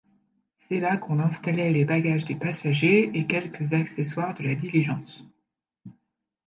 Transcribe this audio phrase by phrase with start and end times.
[0.67, 5.23] C’est là qu’on installait les bagages des passagers et quelques accessoires de la diligence.